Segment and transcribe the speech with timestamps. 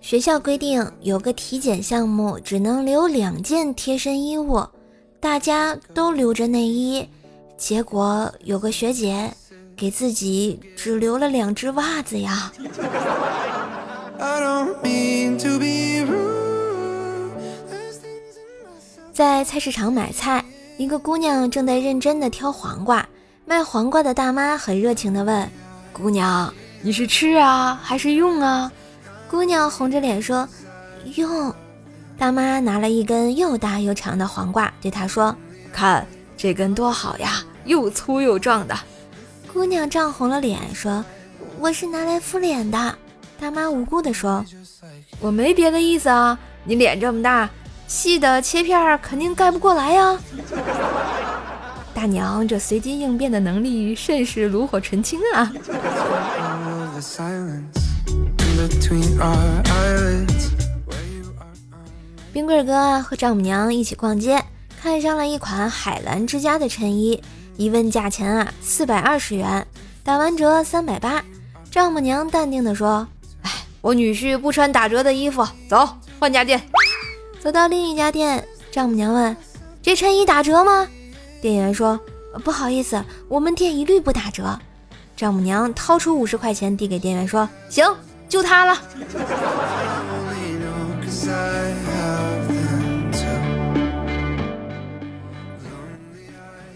[0.00, 4.66] 学校规定有个体检项目，只能留两件贴身衣物，
[5.20, 7.08] 大家都留着内衣，
[7.56, 9.32] 结果有个学姐
[9.76, 12.52] 给自己只留了两只袜子呀。
[19.12, 20.44] 在菜市场买菜，
[20.76, 23.08] 一个姑娘正在认真的挑黄瓜，
[23.48, 25.48] 卖黄瓜的大妈很热情地问
[25.94, 26.52] ：“姑娘，
[26.82, 28.70] 你是吃啊还是用啊？”
[29.30, 30.48] 姑娘红着脸说
[31.14, 31.54] ：“用。”
[32.18, 35.34] 大妈拿了一根又大又长的黄瓜，对她说
[35.72, 36.04] ：“看
[36.36, 38.76] 这根多好呀，又粗又壮的。”
[39.54, 41.04] 姑娘涨红了脸说
[41.60, 42.98] ：“我是拿来敷脸的。”
[43.38, 44.44] 大妈无辜地说
[45.20, 47.48] ：“我没别的意思啊，你脸这么大。”
[47.86, 50.18] 细的切片肯定盖不过来呀！
[51.96, 55.50] 大娘这随机应变的能力甚是炉火纯青啊！
[62.34, 64.44] 冰棍哥和丈母娘一起逛街，
[64.78, 67.22] 看上了一款海澜之家的衬衣，
[67.56, 69.66] 一问价钱啊，四百二十元，
[70.04, 71.24] 打完折三百八。
[71.70, 73.08] 丈母娘淡定地说
[73.40, 73.50] ：“哎，
[73.80, 75.88] 我女婿不穿打折的衣服，走，
[76.18, 76.60] 换家店。”
[77.40, 79.34] 走到另一家店，丈母娘问
[79.80, 80.86] ：“这衬衣打折吗？”
[81.40, 82.00] 店员说
[82.42, 84.58] ：“不好意思，我们店一律不打折。”
[85.16, 87.86] 丈母娘掏出五十块钱递给店员说：“行，
[88.28, 88.76] 就它了。”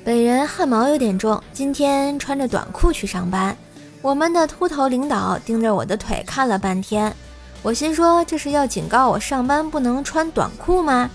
[0.03, 3.57] 本人汗毛有点重，今天穿着短裤去上班。
[4.03, 7.15] 我们的秃头领导盯着我的腿看了半天。
[7.63, 11.11] 我心说这是要警告我上班不能穿短裤吗？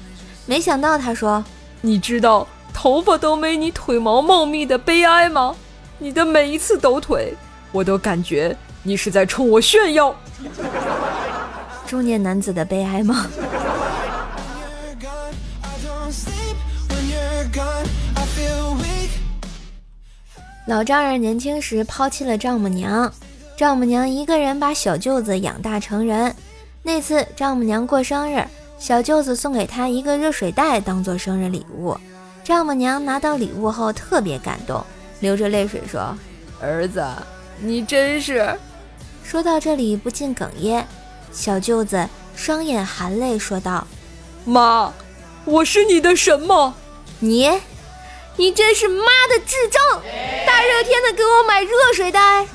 [0.46, 1.44] 没想到他说
[1.82, 5.56] ：“你知道头发都没你腿毛茂密的悲哀吗？
[5.98, 7.34] 你的每一次抖腿，
[7.72, 10.14] 我都感觉你是在冲我炫耀。”
[11.88, 13.28] 中年男子的悲哀吗？
[20.68, 23.12] 老丈人年轻时抛弃了丈母娘。
[23.56, 26.36] 丈母娘一个人把小舅子养大成人。
[26.84, 28.46] 那次丈母娘过生日，
[28.78, 31.98] 小舅子送给她一个热水袋当做生日礼物。
[32.46, 34.86] 丈母娘拿到礼物后特别感动，
[35.20, 36.16] 流着泪水说
[36.62, 37.04] ：“儿子，
[37.60, 38.56] 你真是……”
[39.26, 40.88] 说到这里不禁哽咽。
[41.32, 43.88] 小舅子双眼含泪说道
[44.46, 44.94] ：“妈，
[45.44, 46.76] 我是你的什么？
[47.20, 47.50] 你，
[48.36, 49.82] 你真是妈的智障！
[50.46, 52.46] 大热天的给我买热水袋。”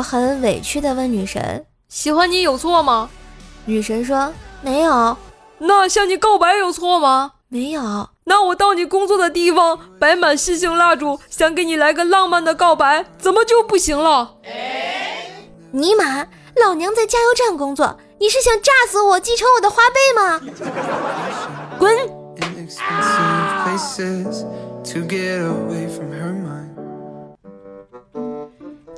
[0.00, 3.10] 我很委屈的问女神：“喜欢你有错吗？”
[3.66, 4.32] 女神说
[4.64, 5.14] ：“没有。”
[5.60, 7.32] 那向你告白有错吗？
[7.48, 8.08] 没有。
[8.24, 14.36] 那我到你工作的地方摆满星星蜡烛，想给你来个浪漫的告白，怎么就不行了？
[15.72, 16.26] 尼玛，
[16.64, 20.40] 老娘在加油站工作，你是想炸死我，继承我的花呗吗？
[21.78, 21.94] 滚！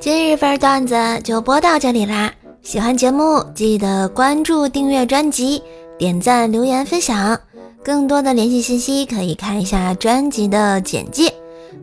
[0.02, 2.32] 今日份段子就播到这里啦！
[2.60, 5.62] 喜欢节目记得关注、订阅专辑、
[5.96, 7.38] 点赞、留言、分享。
[7.84, 11.32] 更多的联系信息可以看一下专辑的简介。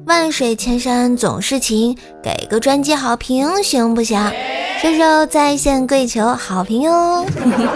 [0.05, 4.29] 万水千山总是情，给个专辑好评行不行？
[4.81, 7.25] 射手在线跪求好评哟！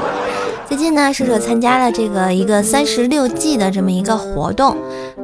[0.68, 4.76] 最近呢，射手参加了这个一个三十六计的这么一个活动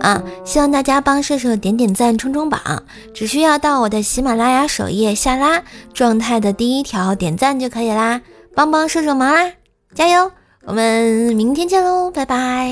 [0.02, 2.84] 啊希望大家帮射手点点赞冲冲榜
[3.14, 8.22] 只需要到我的喜马拉雅首页下拉状态的第一条点赞就可以啦。
[8.56, 9.52] 帮帮射手忙啦
[9.94, 10.32] 加油
[10.66, 12.70] 我们明天见喽拜拜。